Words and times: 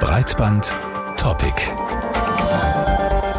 Breitband 0.00 0.64
Topic. 1.16 2.07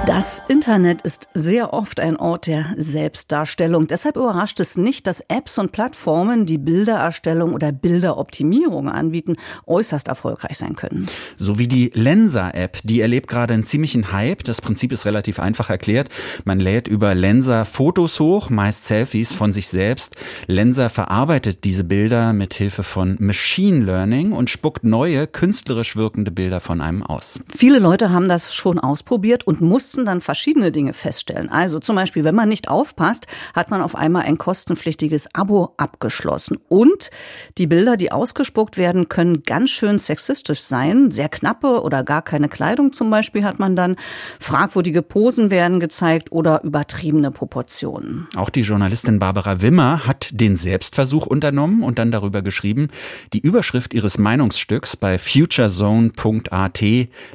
Das 0.10 0.42
Internet 0.48 1.04
ist 1.04 1.30
sehr 1.36 1.72
oft 1.72 2.00
ein 2.00 2.18
Ort 2.18 2.48
der 2.48 2.74
Selbstdarstellung. 2.78 3.86
Deshalb 3.86 4.16
überrascht 4.16 4.60
es 4.60 4.76
nicht, 4.76 5.06
dass 5.06 5.24
Apps 5.28 5.60
und 5.60 5.72
Plattformen, 5.72 6.48
die 6.48 6.58
Bildererstellung 6.58 7.54
oder 7.54 7.72
Bilderoptimierung 7.72 8.90
anbieten, 8.90 9.36
äußerst 9.68 10.08
erfolgreich 10.08 10.58
sein 10.58 10.76
können. 10.76 11.06
So 11.38 11.60
wie 11.60 11.68
die 11.68 11.92
Lensa-App, 11.94 12.80
die 12.84 13.02
erlebt 13.02 13.30
gerade 13.30 13.54
einen 13.54 13.66
ziemlichen 13.66 14.12
Hype. 14.12 14.44
Das 14.46 14.62
Prinzip 14.62 14.92
ist 14.92 15.06
relativ 15.06 15.40
einfach 15.40 15.70
erklärt. 15.70 16.10
Man 16.44 16.60
lädt 16.60 16.88
über 16.88 17.14
Lensa 17.14 17.64
Fotos 17.64 18.20
hoch, 18.20 18.50
meist 18.50 18.88
Selfies 18.88 19.32
von 19.32 19.54
sich 19.54 19.68
selbst. 19.68 20.16
Lensa 20.48 20.90
verarbeitet 20.90 21.66
diese 21.66 21.84
Bilder 21.84 22.34
mit 22.34 22.56
Hilfe 22.56 22.82
von 22.82 23.16
Machine 23.20 23.86
Learning 23.86 24.32
und 24.32 24.50
spuckt 24.50 24.84
neue, 24.84 25.28
künstlerisch 25.28 25.96
wirkende 25.96 26.32
Bilder 26.32 26.62
von 26.62 26.82
einem 26.82 27.04
aus. 27.04 27.40
Viele 27.56 27.78
Leute 27.78 28.10
haben 28.10 28.28
das 28.28 28.56
schon 28.56 28.80
ausprobiert 28.80 29.46
und 29.46 29.62
mussten 29.62 29.99
müssen 30.00 30.06
dann 30.06 30.22
verschiedene 30.22 30.72
Dinge 30.72 30.94
feststellen. 30.94 31.50
Also 31.50 31.80
zum 31.80 31.96
Beispiel, 31.96 32.24
wenn 32.24 32.36
man 32.36 32.48
nicht 32.48 32.70
aufpasst, 32.70 33.28
hat 33.54 33.70
man 33.70 33.82
auf 33.82 33.96
einmal 33.96 34.24
ein 34.24 34.38
kostenpflichtiges 34.38 35.28
Abo 35.34 35.74
abgeschlossen. 35.78 36.58
Und 36.70 37.12
die 37.58 37.68
Bilder, 37.68 37.98
die 37.98 38.12
ausgespuckt 38.12 38.78
werden, 38.78 39.10
können 39.10 39.44
ganz 39.44 39.72
schön 39.72 40.00
sexistisch 40.00 40.62
sein. 40.62 41.12
Sehr 41.12 41.28
knappe 41.28 41.82
oder 41.82 42.04
gar 42.04 42.22
keine 42.22 42.48
Kleidung 42.48 42.94
zum 42.94 43.10
Beispiel 43.10 43.44
hat 43.44 43.60
man 43.60 43.76
dann. 43.76 43.98
Fragwürdige 44.40 45.02
Posen 45.02 45.52
werden 45.52 45.80
gezeigt 45.80 46.32
oder 46.32 46.64
übertriebene 46.64 47.32
Proportionen. 47.32 48.28
Auch 48.36 48.50
die 48.50 48.62
Journalistin 48.62 49.20
Barbara 49.20 49.62
Wimmer 49.62 50.08
hat 50.08 50.30
den 50.32 50.56
Selbstversuch 50.56 51.26
unternommen 51.26 51.84
und 51.84 52.00
dann 52.00 52.12
darüber 52.12 52.42
geschrieben. 52.42 52.88
Die 53.34 53.40
Überschrift 53.40 53.94
ihres 53.94 54.18
Meinungsstücks 54.18 54.96
bei 54.96 55.20
futurezone.at 55.20 56.80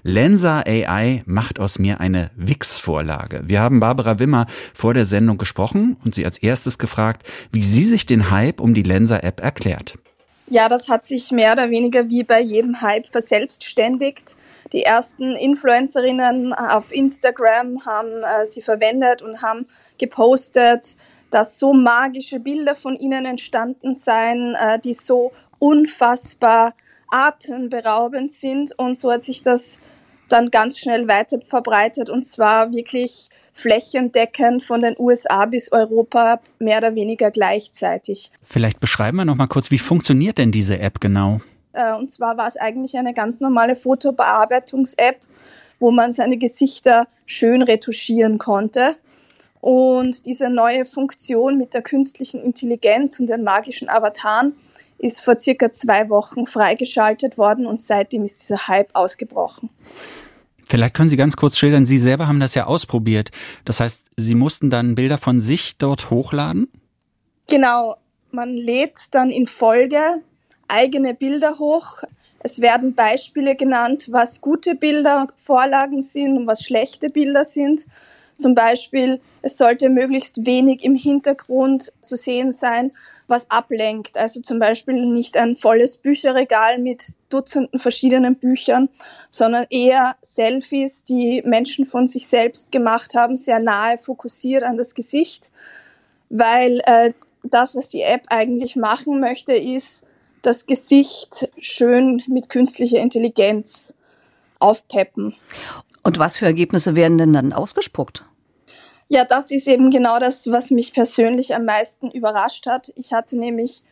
Lensa 0.02 0.62
AI 0.66 1.22
macht 1.26 1.60
aus 1.60 1.78
mir 1.78 2.00
eine 2.00 2.30
Wix-Vorlage. 2.54 3.42
Wir 3.46 3.60
haben 3.60 3.80
Barbara 3.80 4.20
Wimmer 4.20 4.46
vor 4.72 4.94
der 4.94 5.06
Sendung 5.06 5.38
gesprochen 5.38 5.96
und 6.04 6.14
sie 6.14 6.24
als 6.24 6.38
erstes 6.38 6.78
gefragt, 6.78 7.26
wie 7.50 7.62
sie 7.62 7.84
sich 7.84 8.06
den 8.06 8.30
Hype 8.30 8.60
um 8.60 8.74
die 8.74 8.82
Lenser-App 8.82 9.40
erklärt. 9.40 9.94
Ja, 10.46 10.68
das 10.68 10.88
hat 10.88 11.04
sich 11.04 11.32
mehr 11.32 11.52
oder 11.54 11.70
weniger 11.70 12.08
wie 12.10 12.22
bei 12.22 12.40
jedem 12.40 12.80
Hype 12.80 13.08
verselbstständigt. 13.10 14.36
Die 14.72 14.82
ersten 14.82 15.32
Influencerinnen 15.32 16.52
auf 16.52 16.92
Instagram 16.92 17.84
haben 17.86 18.22
äh, 18.22 18.46
sie 18.46 18.62
verwendet 18.62 19.22
und 19.22 19.42
haben 19.42 19.66
gepostet, 19.98 20.96
dass 21.30 21.58
so 21.58 21.72
magische 21.72 22.38
Bilder 22.38 22.76
von 22.76 22.94
ihnen 22.96 23.24
entstanden 23.24 23.94
seien, 23.94 24.54
äh, 24.54 24.78
die 24.78 24.92
so 24.92 25.32
unfassbar 25.58 26.74
atemberaubend 27.10 28.30
sind. 28.30 28.78
Und 28.78 28.96
so 28.96 29.10
hat 29.10 29.24
sich 29.24 29.42
das 29.42 29.80
dann 30.34 30.50
ganz 30.50 30.78
schnell 30.78 31.06
weiter 31.06 31.38
verbreitet 31.46 32.10
und 32.10 32.24
zwar 32.24 32.72
wirklich 32.72 33.28
flächendeckend 33.52 34.64
von 34.64 34.82
den 34.82 34.96
USA 34.98 35.46
bis 35.46 35.70
Europa 35.70 36.40
mehr 36.58 36.78
oder 36.78 36.94
weniger 36.96 37.30
gleichzeitig. 37.30 38.32
Vielleicht 38.42 38.80
beschreiben 38.80 39.16
wir 39.16 39.24
noch 39.24 39.36
mal 39.36 39.46
kurz, 39.46 39.70
wie 39.70 39.78
funktioniert 39.78 40.38
denn 40.38 40.50
diese 40.50 40.80
App 40.80 41.00
genau? 41.00 41.40
Äh, 41.72 41.94
und 41.94 42.10
zwar 42.10 42.36
war 42.36 42.48
es 42.48 42.56
eigentlich 42.56 42.96
eine 42.98 43.14
ganz 43.14 43.38
normale 43.38 43.76
Fotobearbeitungs-App, 43.76 45.20
wo 45.78 45.92
man 45.92 46.10
seine 46.10 46.36
Gesichter 46.36 47.06
schön 47.26 47.62
retuschieren 47.62 48.38
konnte. 48.38 48.96
Und 49.60 50.26
diese 50.26 50.50
neue 50.50 50.84
Funktion 50.84 51.56
mit 51.56 51.74
der 51.74 51.82
künstlichen 51.82 52.42
Intelligenz 52.42 53.20
und 53.20 53.28
den 53.28 53.44
magischen 53.44 53.88
Avataren 53.88 54.54
ist 54.98 55.20
vor 55.20 55.38
circa 55.38 55.70
zwei 55.70 56.08
Wochen 56.08 56.46
freigeschaltet 56.46 57.38
worden 57.38 57.66
und 57.66 57.80
seitdem 57.80 58.24
ist 58.24 58.42
dieser 58.42 58.68
Hype 58.68 58.90
ausgebrochen. 58.94 59.70
Vielleicht 60.68 60.94
können 60.94 61.08
Sie 61.08 61.16
ganz 61.16 61.36
kurz 61.36 61.58
schildern, 61.58 61.86
Sie 61.86 61.98
selber 61.98 62.26
haben 62.26 62.40
das 62.40 62.54
ja 62.54 62.66
ausprobiert. 62.66 63.30
Das 63.64 63.80
heißt, 63.80 64.04
Sie 64.16 64.34
mussten 64.34 64.70
dann 64.70 64.94
Bilder 64.94 65.18
von 65.18 65.40
sich 65.40 65.76
dort 65.76 66.10
hochladen? 66.10 66.68
Genau, 67.48 67.96
man 68.30 68.56
lädt 68.56 69.14
dann 69.14 69.30
in 69.30 69.46
Folge 69.46 69.98
eigene 70.68 71.14
Bilder 71.14 71.58
hoch. 71.58 71.98
Es 72.40 72.60
werden 72.60 72.94
Beispiele 72.94 73.56
genannt, 73.56 74.08
was 74.10 74.40
gute 74.40 74.74
Bilder, 74.74 75.28
Vorlagen 75.36 76.02
sind 76.02 76.36
und 76.36 76.46
was 76.46 76.62
schlechte 76.62 77.10
Bilder 77.10 77.44
sind. 77.44 77.86
Zum 78.36 78.54
Beispiel, 78.54 79.20
es 79.42 79.56
sollte 79.56 79.88
möglichst 79.88 80.44
wenig 80.44 80.84
im 80.84 80.94
Hintergrund 80.94 81.92
zu 82.00 82.16
sehen 82.16 82.50
sein, 82.50 82.92
was 83.26 83.50
ablenkt. 83.50 84.16
Also 84.18 84.40
zum 84.40 84.58
Beispiel 84.58 85.06
nicht 85.06 85.36
ein 85.36 85.56
volles 85.56 85.96
Bücherregal 85.96 86.78
mit 86.78 87.12
Dutzenden 87.30 87.78
verschiedenen 87.78 88.36
Büchern, 88.36 88.88
sondern 89.30 89.66
eher 89.70 90.16
Selfies, 90.20 91.04
die 91.04 91.42
Menschen 91.44 91.86
von 91.86 92.06
sich 92.06 92.26
selbst 92.26 92.72
gemacht 92.72 93.14
haben, 93.14 93.36
sehr 93.36 93.60
nahe 93.60 93.98
fokussiert 93.98 94.62
an 94.62 94.76
das 94.76 94.94
Gesicht, 94.94 95.50
weil 96.28 96.80
äh, 96.86 97.12
das, 97.42 97.76
was 97.76 97.88
die 97.88 98.02
App 98.02 98.24
eigentlich 98.28 98.76
machen 98.76 99.20
möchte, 99.20 99.54
ist, 99.54 100.04
das 100.42 100.66
Gesicht 100.66 101.48
schön 101.58 102.22
mit 102.26 102.50
künstlicher 102.50 102.98
Intelligenz 102.98 103.94
aufpeppen. 104.58 105.34
Und 106.04 106.18
was 106.18 106.36
für 106.36 106.46
Ergebnisse 106.46 106.94
werden 106.94 107.18
denn 107.18 107.32
dann 107.32 107.52
ausgespuckt? 107.52 108.24
Ja, 109.08 109.24
das 109.24 109.50
ist 109.50 109.66
eben 109.66 109.90
genau 109.90 110.18
das, 110.18 110.50
was 110.50 110.70
mich 110.70 110.92
persönlich 110.92 111.54
am 111.54 111.64
meisten 111.64 112.10
überrascht 112.10 112.66
hat. 112.66 112.92
Ich 112.96 113.12
hatte 113.12 113.36
nämlich 113.36 113.82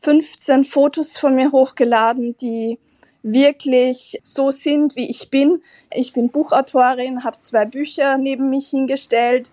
15 0.00 0.64
Fotos 0.64 1.18
von 1.18 1.34
mir 1.34 1.52
hochgeladen, 1.52 2.36
die 2.36 2.78
wirklich 3.22 4.18
so 4.22 4.50
sind, 4.50 4.96
wie 4.96 5.10
ich 5.10 5.30
bin. 5.30 5.62
Ich 5.92 6.12
bin 6.12 6.30
Buchautorin, 6.30 7.24
habe 7.24 7.38
zwei 7.38 7.66
Bücher 7.66 8.16
neben 8.16 8.48
mich 8.48 8.68
hingestellt. 8.68 9.50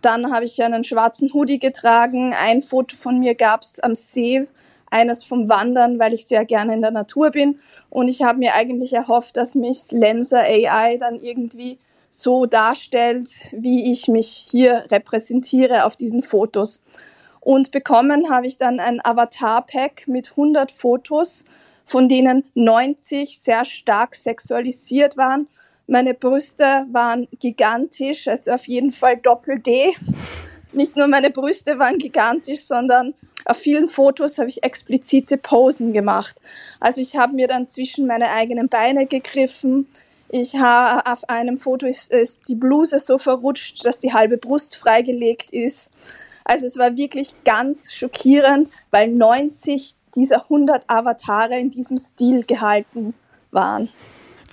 Dann 0.00 0.32
habe 0.32 0.44
ich 0.44 0.62
einen 0.62 0.84
schwarzen 0.84 1.32
Hoodie 1.32 1.58
getragen. 1.58 2.34
Ein 2.34 2.60
Foto 2.60 2.96
von 2.96 3.18
mir 3.18 3.34
gab 3.34 3.62
es 3.62 3.80
am 3.80 3.94
See, 3.94 4.46
eines 4.92 5.24
vom 5.24 5.48
Wandern, 5.48 5.98
weil 5.98 6.12
ich 6.12 6.26
sehr 6.26 6.44
gerne 6.44 6.74
in 6.74 6.82
der 6.82 6.90
Natur 6.90 7.30
bin. 7.30 7.58
Und 7.90 8.08
ich 8.08 8.22
habe 8.22 8.38
mir 8.38 8.54
eigentlich 8.54 8.92
erhofft, 8.92 9.36
dass 9.36 9.54
mich 9.54 9.90
Lenser 9.90 10.42
AI 10.42 10.98
dann 10.98 11.18
irgendwie 11.20 11.78
so 12.10 12.44
darstellt, 12.44 13.30
wie 13.52 13.90
ich 13.90 14.06
mich 14.08 14.46
hier 14.50 14.84
repräsentiere 14.90 15.86
auf 15.86 15.96
diesen 15.96 16.22
Fotos. 16.22 16.82
Und 17.40 17.72
bekommen 17.72 18.30
habe 18.30 18.46
ich 18.46 18.58
dann 18.58 18.78
ein 18.78 19.00
Avatar-Pack 19.02 20.06
mit 20.06 20.30
100 20.32 20.70
Fotos, 20.70 21.46
von 21.84 22.08
denen 22.08 22.44
90 22.54 23.40
sehr 23.40 23.64
stark 23.64 24.14
sexualisiert 24.14 25.16
waren. 25.16 25.48
Meine 25.86 26.14
Brüste 26.14 26.86
waren 26.92 27.26
gigantisch, 27.40 28.28
also 28.28 28.52
auf 28.52 28.68
jeden 28.68 28.92
Fall 28.92 29.16
Doppel-D. 29.16 29.94
Nicht 30.72 30.96
nur 30.96 31.08
meine 31.08 31.30
Brüste 31.30 31.78
waren 31.78 31.98
gigantisch, 31.98 32.66
sondern 32.66 33.14
auf 33.44 33.56
vielen 33.56 33.88
Fotos 33.88 34.38
habe 34.38 34.48
ich 34.48 34.62
explizite 34.62 35.36
Posen 35.36 35.92
gemacht. 35.92 36.36
Also 36.80 37.00
ich 37.00 37.16
habe 37.16 37.34
mir 37.34 37.48
dann 37.48 37.68
zwischen 37.68 38.06
meine 38.06 38.30
eigenen 38.30 38.68
Beine 38.68 39.06
gegriffen. 39.06 39.88
Ich 40.28 40.56
habe 40.56 41.10
auf 41.10 41.28
einem 41.28 41.58
Foto 41.58 41.86
ist, 41.86 42.10
ist 42.10 42.48
die 42.48 42.54
Bluse 42.54 42.98
so 42.98 43.18
verrutscht, 43.18 43.84
dass 43.84 44.00
die 44.00 44.12
halbe 44.12 44.38
Brust 44.38 44.76
freigelegt 44.76 45.50
ist. 45.50 45.90
Also 46.44 46.66
es 46.66 46.78
war 46.78 46.96
wirklich 46.96 47.34
ganz 47.44 47.92
schockierend, 47.92 48.68
weil 48.90 49.08
90 49.08 49.94
dieser 50.14 50.42
100 50.44 50.88
Avatare 50.88 51.58
in 51.58 51.70
diesem 51.70 51.98
Stil 51.98 52.44
gehalten 52.44 53.14
waren. 53.50 53.88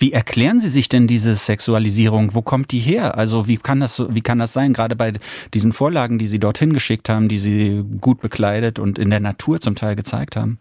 Wie 0.00 0.14
erklären 0.14 0.58
Sie 0.60 0.68
sich 0.68 0.88
denn 0.88 1.06
diese 1.06 1.36
Sexualisierung? 1.36 2.34
Wo 2.34 2.40
kommt 2.40 2.72
die 2.72 2.78
her? 2.78 3.18
Also 3.18 3.48
wie 3.48 3.58
kann 3.58 3.80
das, 3.80 4.02
wie 4.14 4.22
kann 4.22 4.38
das 4.38 4.54
sein? 4.54 4.72
Gerade 4.72 4.96
bei 4.96 5.12
diesen 5.52 5.74
Vorlagen, 5.74 6.18
die 6.18 6.24
Sie 6.24 6.38
dorthin 6.38 6.72
geschickt 6.72 7.10
haben, 7.10 7.28
die 7.28 7.36
Sie 7.36 7.84
gut 8.00 8.22
bekleidet 8.22 8.78
und 8.78 8.98
in 8.98 9.10
der 9.10 9.20
Natur 9.20 9.60
zum 9.60 9.74
Teil 9.74 9.96
gezeigt 9.96 10.36
haben? 10.36 10.58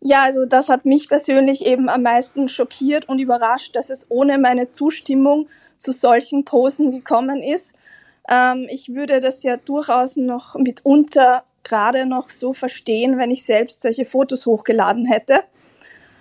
Ja, 0.00 0.22
also 0.22 0.46
das 0.46 0.68
hat 0.68 0.84
mich 0.84 1.08
persönlich 1.08 1.66
eben 1.66 1.88
am 1.88 2.02
meisten 2.02 2.48
schockiert 2.48 3.08
und 3.08 3.18
überrascht, 3.18 3.74
dass 3.74 3.90
es 3.90 4.06
ohne 4.08 4.38
meine 4.38 4.68
Zustimmung 4.68 5.48
zu 5.76 5.90
solchen 5.90 6.44
Posen 6.44 6.92
gekommen 6.92 7.42
ist. 7.42 7.74
Ähm, 8.30 8.68
ich 8.70 8.94
würde 8.94 9.18
das 9.20 9.42
ja 9.42 9.56
durchaus 9.56 10.14
noch 10.14 10.54
mitunter 10.54 11.42
gerade 11.64 12.06
noch 12.06 12.28
so 12.28 12.54
verstehen, 12.54 13.18
wenn 13.18 13.32
ich 13.32 13.44
selbst 13.44 13.82
solche 13.82 14.06
Fotos 14.06 14.46
hochgeladen 14.46 15.06
hätte. 15.06 15.40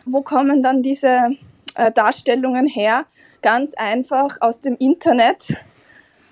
Wo 0.05 0.23
kommen 0.23 0.63
dann 0.63 0.81
diese 0.81 1.37
äh, 1.75 1.91
Darstellungen 1.91 2.65
her? 2.65 3.05
Ganz 3.41 3.73
einfach 3.75 4.37
aus 4.39 4.61
dem 4.61 4.75
Internet, 4.77 5.57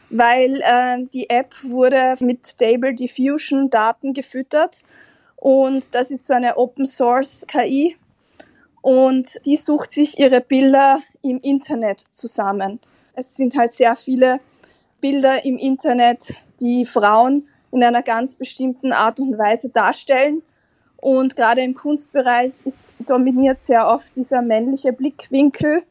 weil 0.10 0.62
äh, 0.62 1.06
die 1.14 1.30
App 1.30 1.54
wurde 1.64 2.16
mit 2.20 2.46
Stable 2.46 2.94
Diffusion 2.94 3.70
Daten 3.70 4.14
gefüttert 4.14 4.84
und 5.36 5.94
das 5.96 6.12
ist 6.12 6.28
so 6.28 6.34
eine 6.34 6.58
Open 6.58 6.86
Source 6.86 7.46
KI 7.48 7.98
und 8.82 9.40
die 9.46 9.56
sucht 9.56 9.92
sich 9.92 10.20
ihre 10.20 10.42
Bilder 10.42 11.00
im 11.22 11.40
Internet 11.40 12.00
zusammen. 12.12 12.80
Es 13.14 13.36
sind 13.36 13.58
halt 13.58 13.74
sehr 13.74 13.96
viele 13.96 14.40
Bilder 15.02 15.44
im 15.46 15.58
Internet, 15.58 16.36
die 16.60 16.86
Frauen 16.86 17.48
in 17.72 17.84
einer 17.84 18.04
ganz 18.04 18.36
bestimmten 18.36 18.94
Art 18.94 19.20
und 19.20 19.38
Weise 19.38 19.70
darstellen 19.70 20.44
Und 21.02 21.36
gerade 21.36 21.62
im 21.62 21.74
Kunstbereich 21.74 22.64
ist, 22.64 22.94
dominiert 23.00 23.60
sehr 23.60 23.88
oft 23.88 24.16
dieser 24.16 24.44
männliche 24.44 24.94
Blickwinkel 24.94 25.84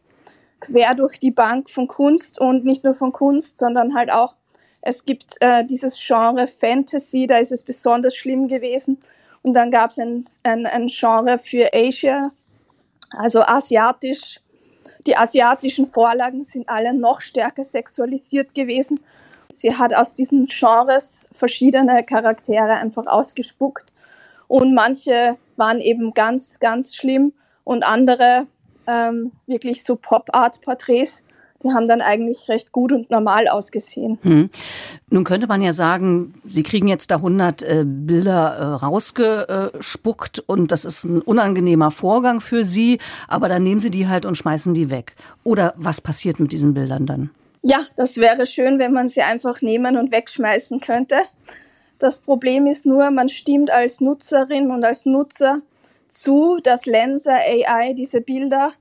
quer 0.61 0.95
durch 0.95 1.19
die 1.19 1.33
Bank 1.33 1.69
von 1.69 1.89
Kunst 1.89 2.41
und 2.41 2.65
nicht 2.65 2.85
nur 2.85 2.95
von 2.95 3.13
Kunst, 3.13 3.59
sondern 3.59 3.95
halt 3.95 4.13
auch, 4.13 4.37
es 4.83 5.05
gibt 5.05 5.35
äh, 5.41 5.65
dieses 5.65 5.99
Genre 5.99 6.47
Fantasy, 6.47 7.27
da 7.27 7.39
ist 7.39 7.51
es 7.51 7.65
besonders 7.65 8.15
schlimm 8.15 8.47
gewesen. 8.47 8.99
Und 9.43 9.55
dann 9.55 9.71
gab 9.71 9.91
es 9.91 9.99
ein, 9.99 10.25
ein, 10.45 10.67
ein 10.67 10.87
Genre 10.87 11.39
für 11.39 11.71
Asia, 11.73 12.31
also 13.11 13.43
asiatisch. 13.43 14.41
Die 15.07 15.17
asiatischen 15.17 15.87
Vorlagen 15.87 16.45
sind 16.45 16.69
alle 16.69 16.95
noch 16.95 17.21
stärker 17.21 17.65
sexualisiert 17.65 18.55
gewesen. 18.55 19.01
Sie 19.51 19.75
hat 19.75 19.95
aus 19.95 20.15
diesen 20.15 20.47
Genres 20.47 21.27
verschiedene 21.33 22.05
Charaktere 22.05 22.75
einfach 22.75 23.07
ausgespuckt. 23.07 23.93
Und 24.51 24.75
manche 24.75 25.37
waren 25.55 25.79
eben 25.79 26.13
ganz, 26.13 26.59
ganz 26.59 26.97
schlimm 26.97 27.33
und 27.63 27.87
andere 27.87 28.49
ähm, 28.89 29.31
wirklich 29.47 29.85
so 29.85 29.95
Pop-Art-Porträts, 29.95 31.23
die 31.63 31.69
haben 31.69 31.87
dann 31.87 32.01
eigentlich 32.01 32.49
recht 32.49 32.73
gut 32.73 32.91
und 32.91 33.13
normal 33.13 33.47
ausgesehen. 33.47 34.19
Hm. 34.23 34.51
Nun 35.09 35.23
könnte 35.23 35.47
man 35.47 35.63
ja 35.63 35.73
sagen, 35.73 36.35
Sie 36.49 36.65
kriegen 36.65 36.89
jetzt 36.89 37.13
da 37.13 37.17
100 37.17 37.63
äh, 37.63 37.85
Bilder 37.87 38.57
äh, 38.57 38.65
rausgespuckt 38.85 40.41
und 40.41 40.73
das 40.73 40.85
ist 40.85 41.05
ein 41.05 41.23
unangenehmer 41.23 41.93
Vorgang 41.93 42.41
für 42.41 42.65
Sie, 42.65 42.99
aber 43.29 43.49
dann 43.49 43.63
nehmen 43.63 43.79
Sie 43.79 43.93
die 43.93 44.09
halt 44.09 44.27
und 44.27 44.37
schmeißen 44.37 44.75
die 44.75 44.91
weg. 44.91 45.15
Oder 45.45 45.75
was 45.77 46.01
passiert 46.01 46.41
mit 46.41 46.51
diesen 46.51 46.75
Bildern 46.75 47.07
dann? 47.07 47.31
Ja, 47.63 47.79
das 47.95 48.17
wäre 48.17 48.47
schön, 48.47 48.81
wenn 48.81 48.93
man 48.93 49.07
sie 49.07 49.23
einfach 49.23 49.63
nehmen 49.63 49.97
und 49.97 50.11
wegschmeißen 50.11 50.81
könnte. 50.81 51.19
Das 52.01 52.19
Problem 52.19 52.67
ist 52.67 52.87
nur, 52.87 53.11
man 53.11 53.29
stimmt 53.29 53.71
als 53.71 54.01
Nutzerin 54.01 54.71
und 54.71 54.85
als 54.85 55.05
Nutzer 55.05 55.61
zu, 56.09 56.59
dass 56.63 56.87
Lenser 56.87 57.35
AI 57.35 57.93
diese 57.93 58.23
Bilder 58.23 58.73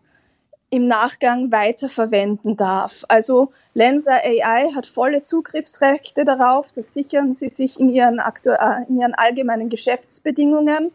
im 0.69 0.87
Nachgang 0.87 1.51
weiterverwenden 1.51 2.55
darf. 2.55 3.03
Also 3.09 3.51
Lenser 3.73 4.13
AI 4.23 4.71
hat 4.73 4.85
volle 4.85 5.21
Zugriffsrechte 5.21 6.23
darauf, 6.23 6.71
das 6.71 6.93
sichern 6.93 7.33
sie 7.33 7.49
sich 7.49 7.77
in 7.77 7.89
ihren, 7.89 8.19
äh, 8.19 8.85
in 8.87 8.95
ihren 8.95 9.13
allgemeinen 9.15 9.67
Geschäftsbedingungen. 9.67 10.91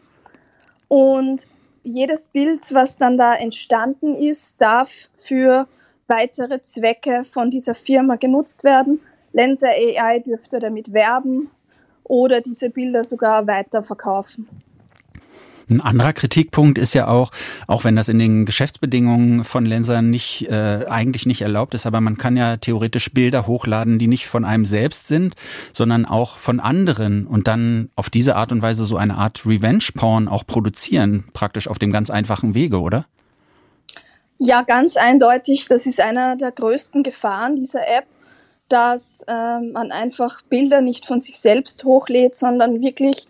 Und 0.87 1.47
jedes 1.83 2.29
Bild, 2.29 2.73
was 2.73 2.97
dann 2.97 3.17
da 3.17 3.35
entstanden 3.35 4.15
ist, 4.15 4.59
darf 4.59 5.09
für 5.15 5.67
weitere 6.07 6.59
Zwecke 6.59 7.23
von 7.23 7.51
dieser 7.51 7.75
Firma 7.75 8.15
genutzt 8.15 8.63
werden. 8.63 8.99
Lenser 9.31 9.69
AI 9.69 10.19
dürfte 10.19 10.57
damit 10.57 10.91
werben 10.91 11.51
oder 12.05 12.41
diese 12.41 12.69
Bilder 12.69 13.03
sogar 13.03 13.45
weiterverkaufen. 13.47 14.47
Ein 15.67 15.81
anderer 15.81 16.13
Kritikpunkt 16.13 16.77
ist 16.77 16.93
ja 16.93 17.07
auch, 17.07 17.31
auch 17.65 17.83
wenn 17.83 17.95
das 17.95 18.07
in 18.07 18.19
den 18.19 18.45
Geschäftsbedingungen 18.45 19.43
von 19.43 19.65
Lensern 19.65 20.11
nicht 20.11 20.47
äh, 20.47 20.85
eigentlich 20.87 21.25
nicht 21.25 21.41
erlaubt 21.41 21.73
ist, 21.73 21.87
aber 21.87 22.01
man 22.01 22.17
kann 22.17 22.37
ja 22.37 22.57
theoretisch 22.57 23.11
Bilder 23.11 23.47
hochladen, 23.47 23.97
die 23.97 24.07
nicht 24.07 24.27
von 24.27 24.45
einem 24.45 24.65
selbst 24.65 25.07
sind, 25.07 25.33
sondern 25.73 26.05
auch 26.05 26.37
von 26.37 26.59
anderen 26.59 27.25
und 27.25 27.47
dann 27.47 27.89
auf 27.95 28.11
diese 28.11 28.35
Art 28.35 28.51
und 28.51 28.61
Weise 28.61 28.85
so 28.85 28.97
eine 28.97 29.17
Art 29.17 29.43
Revenge-Porn 29.45 30.27
auch 30.27 30.45
produzieren, 30.45 31.23
praktisch 31.33 31.67
auf 31.67 31.79
dem 31.79 31.91
ganz 31.91 32.11
einfachen 32.11 32.53
Wege, 32.53 32.79
oder? 32.79 33.05
Ja, 34.37 34.61
ganz 34.61 34.97
eindeutig. 34.97 35.67
Das 35.67 35.85
ist 35.85 35.99
einer 35.99 36.35
der 36.35 36.51
größten 36.51 37.03
Gefahren 37.03 37.55
dieser 37.55 37.87
App, 37.87 38.05
dass 38.69 39.23
äh, 39.27 39.59
man 39.59 39.91
einfach 39.91 40.41
Bilder 40.43 40.81
nicht 40.81 41.05
von 41.05 41.19
sich 41.19 41.39
selbst 41.39 41.83
hochlädt, 41.83 42.35
sondern 42.35 42.81
wirklich 42.81 43.27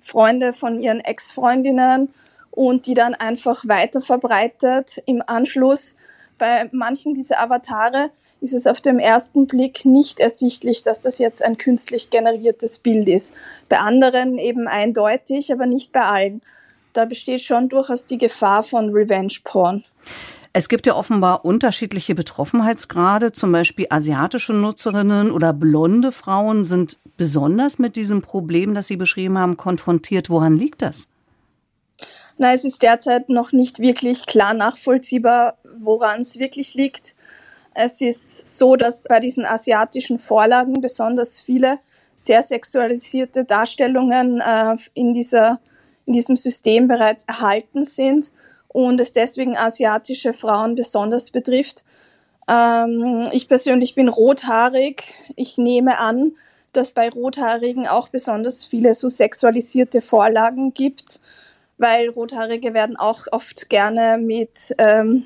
Freunde 0.00 0.52
von 0.52 0.78
ihren 0.78 1.00
Ex-Freundinnen 1.00 2.12
und 2.50 2.86
die 2.86 2.94
dann 2.94 3.14
einfach 3.14 3.66
weiter 3.68 4.00
verbreitet. 4.00 5.02
Im 5.06 5.22
Anschluss 5.26 5.96
bei 6.38 6.68
manchen 6.72 7.14
dieser 7.14 7.40
Avatare 7.40 8.10
ist 8.40 8.54
es 8.54 8.66
auf 8.66 8.80
dem 8.80 8.98
ersten 8.98 9.46
Blick 9.46 9.84
nicht 9.84 10.20
ersichtlich, 10.20 10.82
dass 10.84 11.02
das 11.02 11.18
jetzt 11.18 11.42
ein 11.42 11.58
künstlich 11.58 12.10
generiertes 12.10 12.78
Bild 12.78 13.08
ist. 13.08 13.34
Bei 13.68 13.78
anderen 13.78 14.38
eben 14.38 14.68
eindeutig, 14.68 15.52
aber 15.52 15.66
nicht 15.66 15.92
bei 15.92 16.02
allen. 16.02 16.42
Da 16.92 17.04
besteht 17.04 17.42
schon 17.42 17.68
durchaus 17.68 18.06
die 18.06 18.18
Gefahr 18.18 18.62
von 18.62 18.90
Revenge 18.90 19.34
Porn. 19.44 19.84
Es 20.58 20.68
gibt 20.68 20.88
ja 20.88 20.96
offenbar 20.96 21.44
unterschiedliche 21.44 22.16
Betroffenheitsgrade. 22.16 23.30
Zum 23.30 23.52
Beispiel 23.52 23.86
asiatische 23.90 24.52
Nutzerinnen 24.52 25.30
oder 25.30 25.52
blonde 25.52 26.10
Frauen 26.10 26.64
sind 26.64 26.98
besonders 27.16 27.78
mit 27.78 27.94
diesem 27.94 28.22
Problem, 28.22 28.74
das 28.74 28.88
Sie 28.88 28.96
beschrieben 28.96 29.38
haben, 29.38 29.56
konfrontiert. 29.56 30.30
Woran 30.30 30.58
liegt 30.58 30.82
das? 30.82 31.06
Na, 32.38 32.52
es 32.52 32.64
ist 32.64 32.82
derzeit 32.82 33.28
noch 33.28 33.52
nicht 33.52 33.78
wirklich 33.78 34.26
klar 34.26 34.52
nachvollziehbar, 34.52 35.58
woran 35.78 36.22
es 36.22 36.40
wirklich 36.40 36.74
liegt. 36.74 37.14
Es 37.72 38.00
ist 38.00 38.58
so, 38.58 38.74
dass 38.74 39.04
bei 39.04 39.20
diesen 39.20 39.46
asiatischen 39.46 40.18
Vorlagen 40.18 40.80
besonders 40.80 41.40
viele 41.40 41.78
sehr 42.16 42.42
sexualisierte 42.42 43.44
Darstellungen 43.44 44.40
äh, 44.40 44.74
in, 44.94 45.14
dieser, 45.14 45.60
in 46.04 46.14
diesem 46.14 46.36
System 46.36 46.88
bereits 46.88 47.22
erhalten 47.28 47.84
sind 47.84 48.32
und 48.86 49.00
es 49.00 49.12
deswegen 49.12 49.56
asiatische 49.56 50.32
Frauen 50.32 50.76
besonders 50.76 51.32
betrifft. 51.32 51.84
Ähm, 52.48 53.28
ich 53.32 53.48
persönlich 53.48 53.96
bin 53.96 54.08
rothaarig. 54.08 55.02
Ich 55.34 55.58
nehme 55.58 55.98
an, 55.98 56.32
dass 56.72 56.92
bei 56.92 57.08
Rothaarigen 57.08 57.88
auch 57.88 58.08
besonders 58.08 58.64
viele 58.64 58.94
so 58.94 59.08
sexualisierte 59.08 60.00
Vorlagen 60.00 60.74
gibt, 60.74 61.20
weil 61.76 62.08
Rothaarige 62.10 62.72
werden 62.72 62.96
auch 62.96 63.22
oft 63.32 63.68
gerne 63.68 64.16
mit 64.16 64.76
ähm, 64.78 65.24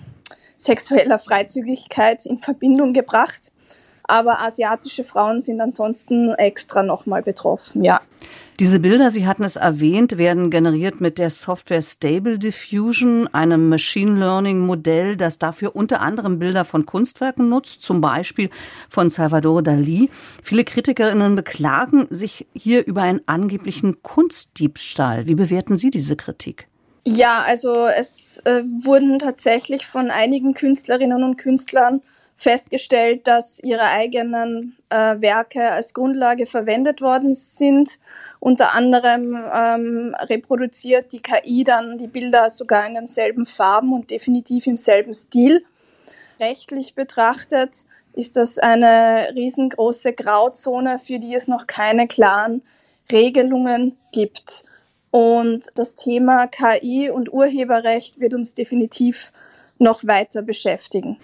sexueller 0.57 1.19
Freizügigkeit 1.19 2.25
in 2.25 2.39
Verbindung 2.39 2.95
gebracht. 2.95 3.53
Aber 4.05 4.41
asiatische 4.41 5.05
Frauen 5.05 5.41
sind 5.41 5.61
ansonsten 5.61 6.35
extra 6.35 6.83
nochmal 6.83 7.23
betroffen, 7.23 7.85
ja. 7.85 8.01
Diese 8.61 8.81
Bilder, 8.81 9.11
Sie 9.11 9.27
hatten 9.27 9.45
es 9.45 9.57
erwähnt, 9.57 10.19
werden 10.19 10.51
generiert 10.51 11.01
mit 11.01 11.19
der 11.19 11.31
Software 11.31 11.81
Stable 11.81 12.39
Diffusion, 12.39 13.27
einem 13.33 13.71
Machine 13.71 14.19
Learning 14.19 14.61
Modell, 14.61 15.17
das 15.17 15.39
dafür 15.39 15.75
unter 15.75 16.01
anderem 16.01 16.39
Bilder 16.39 16.65
von 16.67 16.85
Kunstwerken 16.85 17.49
nutzt, 17.49 17.81
zum 17.81 18.03
Beispiel 18.03 18.51
von 18.91 19.09
Salvador 19.09 19.63
Dali. 19.63 20.11
Viele 20.43 20.65
Kritikerinnen 20.65 21.35
beklagen 21.35 22.07
sich 22.11 22.47
hier 22.55 22.87
über 22.87 23.03
einen 23.03 23.23
angeblichen 23.27 24.03
Kunstdiebstahl. 24.03 25.27
Wie 25.27 25.35
bewerten 25.35 25.77
Sie 25.77 25.91
diese 25.91 26.17
Kritik? 26.17 26.69
Ja, 27.07 27.43
also 27.47 27.87
es 27.87 28.41
äh, 28.45 28.63
wurden 28.85 29.19
tatsächlich 29.19 29.87
von 29.87 30.11
einigen 30.11 30.55
Künstlerinnen 30.55 31.25
und 31.25 31.37
Künstlern 31.37 32.03
festgestellt, 32.43 33.29
dass 33.29 33.61
ihre 33.61 33.85
eigenen 33.85 34.77
äh, 34.91 35.21
Werke 35.21 35.71
als 35.71 35.95
Grundlage 35.95 36.47
verwendet 36.47 37.01
worden 37.01 37.35
sind. 37.35 38.01
Unter 38.41 38.75
anderem 38.75 39.37
ähm, 39.55 40.17
reproduziert 40.19 41.13
die 41.13 41.23
KI 41.23 41.63
dann 41.63 41.99
die 41.99 42.09
Bilder 42.09 42.51
sogar 42.51 42.87
in 42.87 42.95
denselben 42.95 43.47
Farben 43.47 43.93
und 43.93 44.11
definitiv 44.11 44.67
im 44.67 44.77
selben 44.77 45.15
Stil. 45.15 45.65
Rechtlich 46.41 46.95
betrachtet 46.95 47.87
ist 48.15 48.37
das 48.37 48.59
eine 48.59 49.29
riesengroße 49.35 50.13
Grauzone, 50.13 50.99
für 50.99 51.21
die 51.21 51.35
es 51.35 51.47
noch 51.47 51.67
keine 51.69 52.09
klaren 52.09 52.63
Regelungen 53.11 53.97
gibt. 54.11 54.65
Und 55.13 55.69
das 55.77 55.95
Thema 55.95 56.49
KI 56.49 57.09
und 57.09 57.33
Urheberrecht 57.33 58.19
wird 58.19 58.35
uns 58.35 58.55
definitiv 58.55 59.31
noch 59.79 60.05
weiter 60.05 60.43
beschäftigen. 60.43 61.19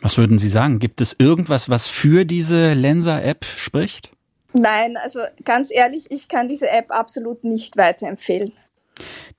Was 0.00 0.18
würden 0.18 0.38
Sie 0.38 0.48
sagen? 0.48 0.78
Gibt 0.78 1.00
es 1.00 1.16
irgendwas, 1.18 1.68
was 1.68 1.88
für 1.88 2.24
diese 2.24 2.74
Lenser-App 2.74 3.44
spricht? 3.44 4.10
Nein, 4.52 4.96
also 4.96 5.20
ganz 5.44 5.70
ehrlich, 5.70 6.10
ich 6.10 6.28
kann 6.28 6.48
diese 6.48 6.68
App 6.68 6.90
absolut 6.90 7.44
nicht 7.44 7.76
weiterempfehlen. 7.76 8.52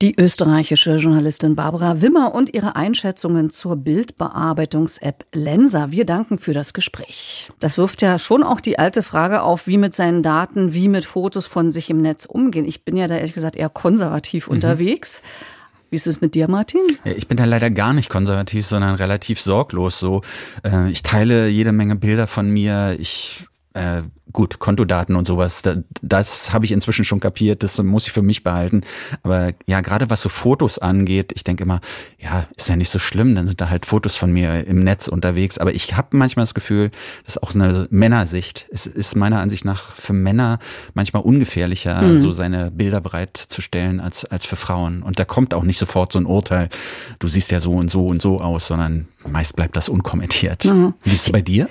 Die 0.01 0.17
österreichische 0.17 0.95
Journalistin 0.95 1.55
Barbara 1.55 2.01
Wimmer 2.01 2.33
und 2.33 2.53
ihre 2.53 2.77
Einschätzungen 2.77 3.49
zur 3.49 3.75
Bildbearbeitungs-App 3.75 5.25
Lensa. 5.33 5.91
Wir 5.91 6.05
danken 6.05 6.37
für 6.37 6.53
das 6.53 6.73
Gespräch. 6.73 7.51
Das 7.59 7.77
wirft 7.77 8.01
ja 8.01 8.17
schon 8.17 8.43
auch 8.43 8.61
die 8.61 8.79
alte 8.79 9.03
Frage 9.03 9.41
auf, 9.41 9.67
wie 9.67 9.77
mit 9.77 9.93
seinen 9.93 10.23
Daten, 10.23 10.73
wie 10.73 10.87
mit 10.87 11.03
Fotos 11.03 11.45
von 11.47 11.73
sich 11.73 11.89
im 11.89 12.01
Netz 12.01 12.25
umgehen. 12.25 12.65
Ich 12.65 12.85
bin 12.85 12.95
ja 12.95 13.07
da 13.07 13.17
ehrlich 13.17 13.33
gesagt 13.33 13.57
eher 13.57 13.69
konservativ 13.69 14.47
mhm. 14.47 14.55
unterwegs. 14.55 15.21
Wie 15.89 15.95
ist 15.95 16.07
es 16.07 16.21
mit 16.21 16.35
dir, 16.35 16.47
Martin? 16.47 16.81
Ich 17.03 17.27
bin 17.27 17.37
da 17.37 17.45
leider 17.45 17.71
gar 17.71 17.93
nicht 17.93 18.09
konservativ, 18.09 18.65
sondern 18.65 18.95
relativ 18.95 19.41
sorglos 19.41 19.99
so. 19.99 20.21
Äh, 20.63 20.91
ich 20.91 21.01
teile 21.01 21.47
jede 21.47 21.71
Menge 21.71 21.95
Bilder 21.95 22.27
von 22.27 22.49
mir. 22.49 22.95
Ich 22.99 23.47
äh, 23.73 24.01
gut, 24.31 24.59
Kontodaten 24.59 25.15
und 25.15 25.25
sowas, 25.25 25.61
da, 25.61 25.75
das 26.01 26.53
habe 26.53 26.65
ich 26.65 26.71
inzwischen 26.71 27.05
schon 27.05 27.19
kapiert, 27.19 27.63
das 27.63 27.81
muss 27.81 28.07
ich 28.07 28.11
für 28.11 28.21
mich 28.21 28.43
behalten. 28.43 28.81
Aber 29.23 29.53
ja, 29.65 29.81
gerade 29.81 30.09
was 30.09 30.21
so 30.21 30.29
Fotos 30.29 30.79
angeht, 30.79 31.31
ich 31.35 31.43
denke 31.43 31.63
immer, 31.63 31.79
ja, 32.19 32.47
ist 32.55 32.69
ja 32.69 32.75
nicht 32.75 32.89
so 32.89 32.99
schlimm, 32.99 33.35
dann 33.35 33.47
sind 33.47 33.59
da 33.61 33.69
halt 33.69 33.85
Fotos 33.85 34.15
von 34.15 34.31
mir 34.31 34.65
im 34.67 34.83
Netz 34.83 35.07
unterwegs. 35.07 35.57
Aber 35.57 35.73
ich 35.73 35.95
habe 35.95 36.17
manchmal 36.17 36.43
das 36.43 36.53
Gefühl, 36.53 36.91
das 37.25 37.35
ist 37.35 37.43
auch 37.43 37.55
eine 37.55 37.87
Männersicht. 37.89 38.67
Es 38.71 38.85
ist 38.85 39.15
meiner 39.15 39.39
Ansicht 39.39 39.65
nach 39.65 39.95
für 39.95 40.13
Männer 40.13 40.59
manchmal 40.93 41.23
ungefährlicher, 41.23 42.01
mhm. 42.01 42.17
so 42.17 42.31
seine 42.31 42.71
Bilder 42.71 43.01
bereitzustellen 43.01 43.99
als, 43.99 44.25
als 44.25 44.45
für 44.45 44.55
Frauen. 44.55 45.01
Und 45.01 45.19
da 45.19 45.25
kommt 45.25 45.53
auch 45.53 45.63
nicht 45.63 45.79
sofort 45.79 46.13
so 46.13 46.19
ein 46.19 46.25
Urteil, 46.25 46.69
du 47.17 47.27
siehst 47.27 47.51
ja 47.51 47.59
so 47.59 47.73
und 47.73 47.89
so 47.89 48.07
und 48.07 48.21
so 48.21 48.41
aus, 48.41 48.67
sondern 48.67 49.07
meist 49.27 49.55
bleibt 49.55 49.75
das 49.75 49.89
unkommentiert. 49.89 50.65
Mhm. 50.65 50.93
Wie 51.03 51.13
ist 51.13 51.27
es 51.27 51.31
bei 51.31 51.41
dir? 51.41 51.67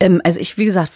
Ähm, 0.00 0.20
also 0.24 0.40
ich, 0.40 0.58
wie 0.58 0.64
gesagt, 0.64 0.92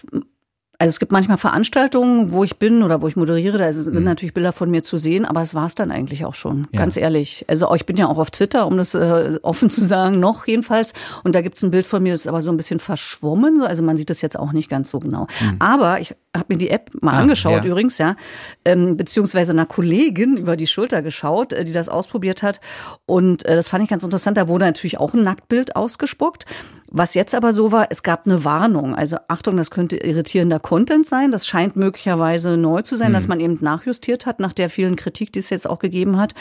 also 0.78 0.90
es 0.90 0.98
gibt 0.98 1.12
manchmal 1.12 1.38
Veranstaltungen, 1.38 2.32
wo 2.32 2.44
ich 2.44 2.58
bin 2.58 2.82
oder 2.82 3.00
wo 3.00 3.08
ich 3.08 3.16
moderiere, 3.16 3.58
da 3.58 3.72
sind 3.72 3.94
mhm. 3.94 4.04
natürlich 4.04 4.34
Bilder 4.34 4.52
von 4.52 4.70
mir 4.70 4.82
zu 4.82 4.96
sehen, 4.98 5.24
aber 5.24 5.40
es 5.40 5.54
war 5.54 5.66
es 5.66 5.74
dann 5.74 5.90
eigentlich 5.90 6.24
auch 6.24 6.34
schon, 6.34 6.68
ja. 6.72 6.80
ganz 6.80 6.96
ehrlich. 6.96 7.44
Also 7.48 7.72
ich 7.74 7.86
bin 7.86 7.96
ja 7.96 8.06
auch 8.08 8.18
auf 8.18 8.30
Twitter, 8.30 8.66
um 8.66 8.76
das 8.76 8.94
äh, 8.94 9.38
offen 9.42 9.70
zu 9.70 9.84
sagen, 9.84 10.20
noch 10.20 10.46
jedenfalls. 10.46 10.92
Und 11.24 11.34
da 11.34 11.40
gibt 11.40 11.56
es 11.56 11.62
ein 11.62 11.70
Bild 11.70 11.86
von 11.86 12.02
mir, 12.02 12.12
das 12.12 12.22
ist 12.22 12.28
aber 12.28 12.42
so 12.42 12.50
ein 12.50 12.56
bisschen 12.56 12.80
verschwommen, 12.80 13.62
also 13.62 13.82
man 13.82 13.96
sieht 13.96 14.10
das 14.10 14.20
jetzt 14.22 14.38
auch 14.38 14.52
nicht 14.52 14.68
ganz 14.68 14.90
so 14.90 14.98
genau. 14.98 15.26
Mhm. 15.40 15.56
Aber 15.58 16.00
ich 16.00 16.14
habe 16.36 16.54
mir 16.54 16.58
die 16.58 16.70
App 16.70 16.90
mal 17.00 17.14
ah, 17.14 17.20
angeschaut 17.20 17.64
ja. 17.64 17.64
übrigens, 17.64 17.98
ja, 17.98 18.16
ähm, 18.64 18.96
beziehungsweise 18.96 19.52
einer 19.52 19.66
Kollegin 19.66 20.36
über 20.36 20.56
die 20.56 20.66
Schulter 20.66 21.02
geschaut, 21.02 21.52
äh, 21.52 21.64
die 21.64 21.72
das 21.72 21.88
ausprobiert 21.88 22.42
hat. 22.42 22.60
Und 23.06 23.44
äh, 23.46 23.56
das 23.56 23.68
fand 23.68 23.84
ich 23.84 23.90
ganz 23.90 24.04
interessant. 24.04 24.36
Da 24.36 24.48
wurde 24.48 24.66
natürlich 24.66 24.98
auch 24.98 25.14
ein 25.14 25.24
Nacktbild 25.24 25.76
ausgespuckt. 25.76 26.46
Was 26.88 27.14
jetzt 27.14 27.34
aber 27.34 27.52
so 27.52 27.72
war, 27.72 27.88
es 27.90 28.02
gab 28.02 28.26
eine 28.26 28.44
Warnung. 28.44 28.94
Also 28.94 29.16
Achtung, 29.28 29.56
das 29.56 29.70
könnte 29.70 29.96
irritierender 29.96 30.60
Content 30.66 31.06
sein. 31.06 31.30
Das 31.30 31.46
scheint 31.46 31.76
möglicherweise 31.76 32.56
neu 32.56 32.82
zu 32.82 32.96
sein, 32.96 33.10
mhm. 33.10 33.14
dass 33.14 33.28
man 33.28 33.38
eben 33.38 33.56
nachjustiert 33.60 34.26
hat 34.26 34.40
nach 34.40 34.52
der 34.52 34.68
vielen 34.68 34.96
Kritik, 34.96 35.32
die 35.32 35.38
es 35.38 35.48
jetzt 35.48 35.70
auch 35.70 35.78
gegeben 35.78 36.18
hat. 36.18 36.34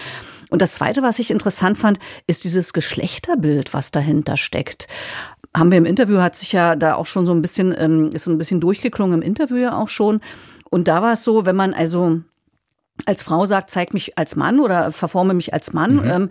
Und 0.49 0.63
das 0.63 0.73
Zweite, 0.73 1.03
was 1.03 1.19
ich 1.19 1.29
interessant 1.29 1.77
fand, 1.77 1.99
ist 2.25 2.43
dieses 2.43 2.73
Geschlechterbild, 2.73 3.73
was 3.73 3.91
dahinter 3.91 4.35
steckt 4.35 4.87
haben 5.55 5.71
wir 5.71 5.77
im 5.77 5.85
Interview, 5.85 6.17
hat 6.17 6.35
sich 6.35 6.51
ja 6.51 6.75
da 6.75 6.95
auch 6.95 7.05
schon 7.05 7.25
so 7.25 7.31
ein 7.31 7.41
bisschen, 7.41 7.73
ähm, 7.77 8.09
ist 8.11 8.25
so 8.25 8.31
ein 8.31 8.37
bisschen 8.37 8.59
durchgeklungen 8.59 9.21
im 9.21 9.25
Interview 9.25 9.55
ja 9.55 9.77
auch 9.77 9.87
schon. 9.87 10.19
Und 10.69 10.89
da 10.89 11.01
war 11.01 11.13
es 11.13 11.23
so, 11.23 11.45
wenn 11.45 11.55
man 11.55 11.73
also 11.73 12.19
als 13.05 13.23
Frau 13.23 13.45
sagt, 13.45 13.69
zeig 13.69 13.93
mich 13.93 14.17
als 14.17 14.35
Mann 14.35 14.59
oder 14.59 14.91
verforme 14.91 15.33
mich 15.33 15.53
als 15.53 15.71
Mann, 15.71 15.95
mhm. 15.95 16.11
ähm, 16.11 16.29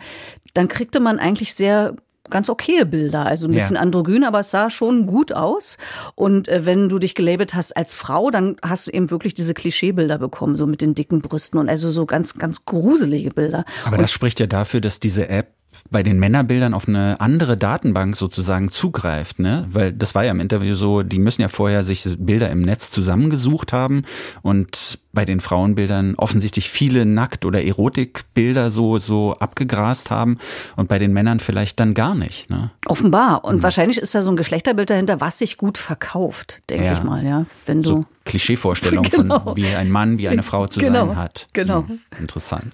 dann 0.53 0.69
kriegte 0.69 1.01
man 1.01 1.19
eigentlich 1.19 1.55
sehr 1.55 1.97
ganz 2.31 2.49
okay 2.49 2.85
Bilder, 2.85 3.27
also 3.27 3.47
ein 3.47 3.53
bisschen 3.53 3.77
ja. 3.77 3.83
androgyn, 3.83 4.25
aber 4.25 4.41
es 4.41 4.51
sah 4.51 4.71
schon 4.71 5.07
gut 5.07 5.33
aus. 5.33 5.79
Und 6.15 6.49
äh, 6.49 6.67
wenn 6.67 6.89
du 6.89 6.99
dich 6.99 7.15
gelabelt 7.15 7.55
hast 7.55 7.77
als 7.77 7.95
Frau, 7.95 8.31
dann 8.31 8.57
hast 8.63 8.87
du 8.87 8.91
eben 8.91 9.11
wirklich 9.11 9.35
diese 9.35 9.55
Klischeebilder 9.55 10.19
bekommen, 10.19 10.57
so 10.57 10.67
mit 10.67 10.83
den 10.83 10.95
dicken 10.95 11.21
Brüsten 11.21 11.59
und 11.59 11.69
also 11.69 11.91
so 11.91 12.07
ganz, 12.07 12.39
ganz 12.39 12.65
gruselige 12.65 13.31
Bilder. 13.31 13.65
Aber 13.85 13.97
und 13.97 14.03
das 14.03 14.13
spricht 14.13 14.41
ja 14.41 14.47
dafür, 14.47 14.81
dass 14.81 15.01
diese 15.01 15.29
App 15.29 15.49
bei 15.91 16.03
den 16.03 16.19
Männerbildern 16.19 16.75
auf 16.75 16.89
eine 16.89 17.21
andere 17.21 17.57
Datenbank 17.57 18.17
sozusagen 18.17 18.71
zugreift, 18.71 19.39
ne? 19.39 19.67
Weil 19.69 19.93
das 19.93 20.15
war 20.15 20.25
ja 20.25 20.31
im 20.31 20.41
Interview 20.41 20.75
so, 20.75 21.03
die 21.03 21.19
müssen 21.19 21.43
ja 21.43 21.49
vorher 21.49 21.85
sich 21.85 22.05
Bilder 22.19 22.51
im 22.51 22.63
Netz 22.63 22.91
zusammengesucht 22.91 23.73
haben 23.73 24.03
und 24.43 24.99
bei 25.15 25.25
den 25.25 25.41
Frauenbildern 25.41 26.17
offensichtlich 26.17 26.69
viele 26.69 27.07
Nackt- 27.07 27.45
oder 27.45 27.65
Erotikbilder 27.65 28.71
so, 28.71 28.99
so 28.99 29.35
abgegrast 29.35 30.11
haben 30.11 30.39
und 30.77 30.89
bei 30.89 30.99
den 30.99 31.13
Männern 31.13 31.41
vielleicht 31.41 31.81
dann 31.81 31.95
gar 31.95 32.15
nicht. 32.15 32.51
Ne? 32.51 32.71
Offenbar. 32.87 33.45
Und 33.45 33.57
mhm. 33.57 33.63
wahrscheinlich 33.63 33.99
ist 33.99 34.15
da 34.15 34.23
so 34.23 34.31
ein 34.31 34.37
Geschlechterbild 34.37 34.91
dahinter, 34.91 35.21
was 35.21 35.39
sich 35.39 35.57
gut 35.57 35.79
verkauft, 35.79 36.63
denke 36.69 36.87
ja. 36.87 36.93
ich 36.95 37.03
mal, 37.05 37.25
ja. 37.25 37.47
Wenn 37.65 37.81
du. 37.83 37.89
So 37.89 38.05
Klischeevorstellung 38.25 39.05
genau. 39.11 39.41
von 39.41 39.57
wie 39.57 39.67
ein 39.67 39.91
Mann, 39.91 40.19
wie 40.19 40.29
eine 40.29 40.43
Frau 40.43 40.67
zu 40.67 40.81
genau. 40.81 41.09
sein 41.09 41.17
hat. 41.17 41.47
Genau. 41.53 41.83
Mhm. 41.83 42.01
Interessant. 42.19 42.65